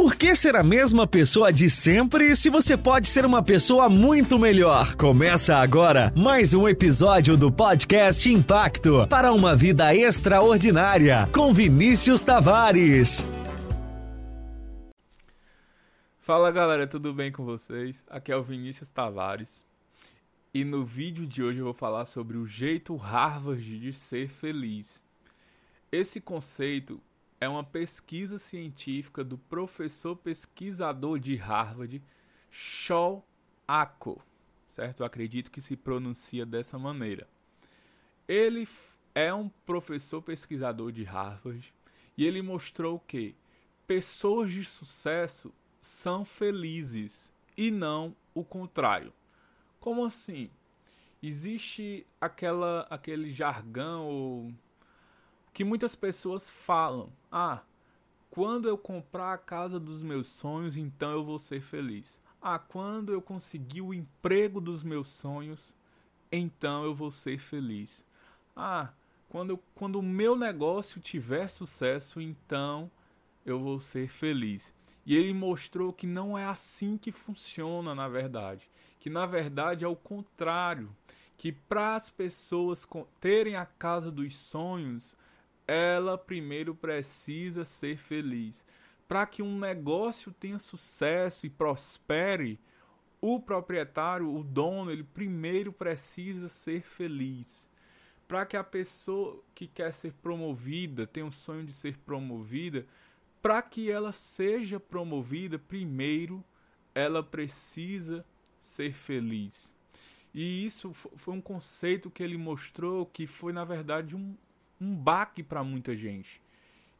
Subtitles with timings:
[0.00, 4.38] Por que ser a mesma pessoa de sempre se você pode ser uma pessoa muito
[4.38, 4.94] melhor?
[4.94, 13.26] Começa agora mais um episódio do podcast Impacto para uma vida extraordinária com Vinícius Tavares.
[16.20, 18.04] Fala galera, tudo bem com vocês?
[18.08, 19.66] Aqui é o Vinícius Tavares.
[20.54, 25.02] E no vídeo de hoje eu vou falar sobre o jeito Harvard de ser feliz.
[25.90, 27.00] Esse conceito
[27.40, 32.02] é uma pesquisa científica do professor pesquisador de Harvard,
[32.50, 33.24] Shaw
[33.66, 34.20] Ako,
[34.68, 35.00] certo?
[35.00, 37.28] Eu acredito que se pronuncia dessa maneira.
[38.26, 38.66] Ele
[39.14, 41.72] é um professor pesquisador de Harvard
[42.16, 43.34] e ele mostrou que
[43.86, 49.12] pessoas de sucesso são felizes e não o contrário.
[49.80, 50.50] Como assim?
[51.22, 54.52] Existe aquela aquele jargão ou
[55.58, 57.62] que muitas pessoas falam: "Ah,
[58.30, 62.20] quando eu comprar a casa dos meus sonhos, então eu vou ser feliz.
[62.40, 65.74] Ah, quando eu conseguir o emprego dos meus sonhos,
[66.30, 68.06] então eu vou ser feliz.
[68.54, 68.92] Ah,
[69.28, 72.88] quando, eu, quando o meu negócio tiver sucesso, então
[73.44, 74.72] eu vou ser feliz.
[75.04, 78.70] E ele mostrou que não é assim que funciona, na verdade.
[79.00, 80.94] Que na verdade é o contrário.
[81.36, 82.86] Que para as pessoas
[83.18, 85.16] terem a casa dos sonhos,
[85.68, 88.64] ela primeiro precisa ser feliz.
[89.06, 92.58] Para que um negócio tenha sucesso e prospere,
[93.20, 97.68] o proprietário, o dono, ele primeiro precisa ser feliz.
[98.26, 102.86] Para que a pessoa que quer ser promovida, tem o sonho de ser promovida,
[103.42, 106.44] para que ela seja promovida, primeiro
[106.94, 108.24] ela precisa
[108.60, 109.72] ser feliz.
[110.34, 114.36] E isso foi um conceito que ele mostrou que foi, na verdade, um,
[114.80, 116.40] um baque para muita gente.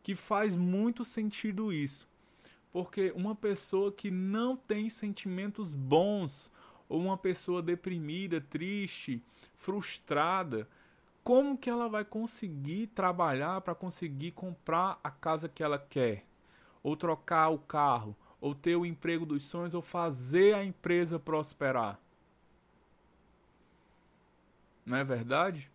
[0.02, 2.08] Que faz muito sentido isso.
[2.72, 6.50] Porque uma pessoa que não tem sentimentos bons,
[6.88, 9.22] ou uma pessoa deprimida, triste,
[9.56, 10.68] frustrada,
[11.22, 16.24] como que ela vai conseguir trabalhar para conseguir comprar a casa que ela quer?
[16.82, 22.00] Ou trocar o carro, ou ter o emprego dos sonhos, ou fazer a empresa prosperar?
[24.86, 25.70] Não é verdade?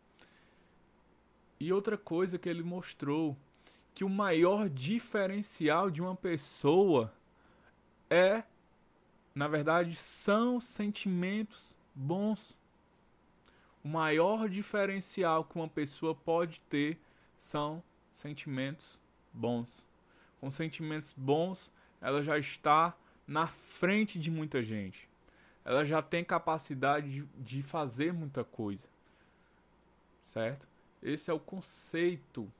[1.63, 3.37] E outra coisa que ele mostrou,
[3.95, 7.13] que o maior diferencial de uma pessoa
[8.09, 8.43] é,
[9.33, 12.57] na verdade, são sentimentos bons.
[13.81, 16.99] O maior diferencial que uma pessoa pode ter
[17.37, 17.81] são
[18.11, 19.01] sentimentos
[19.31, 19.85] bons.
[20.41, 22.93] Com sentimentos bons, ela já está
[23.25, 25.07] na frente de muita gente.
[25.63, 28.89] Ela já tem capacidade de, fazer muita coisa.
[30.23, 30.72] Certo?
[31.03, 32.51] Esse é o conceito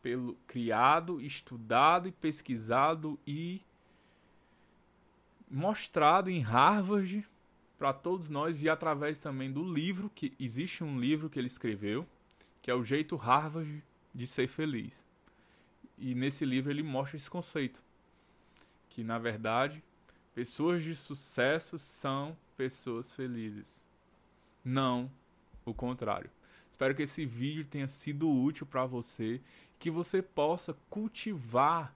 [0.00, 3.60] pelo criado, estudado e pesquisado e
[5.50, 7.26] mostrado em Harvard
[7.76, 12.06] para todos nós e através também do livro que existe um livro que ele escreveu,
[12.62, 13.82] que é o jeito Harvard
[14.14, 15.04] de ser feliz.
[15.98, 17.82] E nesse livro ele mostra esse conceito,
[18.88, 19.82] que na verdade
[20.34, 23.82] pessoas de sucesso são pessoas felizes,
[24.64, 25.10] não
[25.64, 26.30] o contrário.
[26.82, 29.40] Espero que esse vídeo tenha sido útil para você,
[29.78, 31.94] que você possa cultivar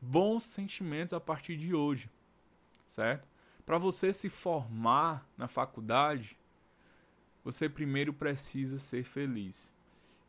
[0.00, 2.10] bons sentimentos a partir de hoje,
[2.88, 3.28] certo?
[3.64, 6.36] Para você se formar na faculdade,
[7.44, 9.72] você primeiro precisa ser feliz.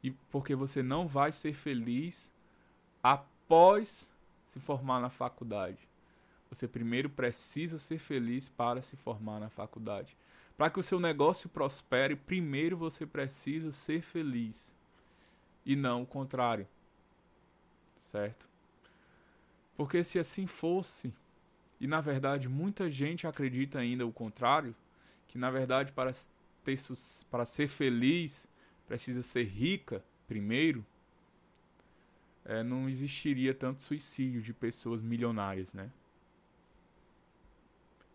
[0.04, 2.32] E porque você não vai ser feliz
[3.02, 4.14] após
[4.46, 5.90] se formar na faculdade.
[6.50, 10.16] Você primeiro precisa ser feliz para se formar na faculdade.
[10.58, 14.74] Para que o seu negócio prospere, primeiro você precisa ser feliz
[15.66, 16.68] e não o contrário.
[18.02, 18.48] Certo?
[19.76, 21.14] Porque se assim fosse,
[21.80, 24.76] e na verdade muita gente acredita ainda o contrário,
[25.28, 26.12] que na verdade para,
[26.64, 26.80] ter,
[27.30, 28.48] para ser feliz
[28.88, 30.84] precisa ser rica primeiro,
[32.44, 35.92] é, não existiria tanto suicídio de pessoas milionárias, né?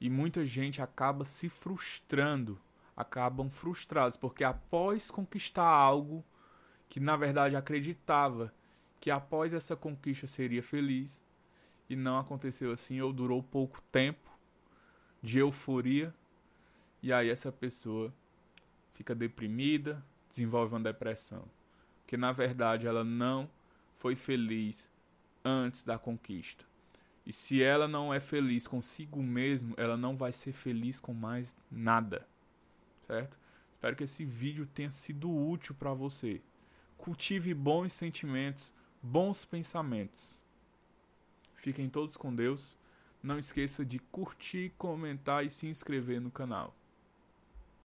[0.03, 2.59] E muita gente acaba se frustrando,
[2.97, 6.25] acabam frustrados, porque após conquistar algo
[6.89, 8.53] que na verdade acreditava
[9.01, 11.23] que após essa conquista seria feliz,
[11.89, 14.29] e não aconteceu assim, ou durou pouco tempo
[15.23, 16.13] de euforia,
[17.01, 18.13] e aí essa pessoa
[18.95, 21.45] fica deprimida, desenvolve uma depressão,
[22.09, 23.49] que na verdade ela não
[23.99, 24.91] foi feliz
[25.45, 26.72] antes da conquista.
[27.25, 31.57] E se ela não é feliz consigo mesmo, ela não vai ser feliz com mais
[31.71, 32.27] nada.
[33.07, 33.39] Certo?
[33.71, 36.41] Espero que esse vídeo tenha sido útil para você.
[36.99, 38.73] Cultive bons sentimentos,
[39.03, 40.41] bons pensamentos.
[41.57, 42.77] Fiquem todos com Deus.
[43.23, 46.75] Não esqueça de curtir, comentar e se inscrever no canal.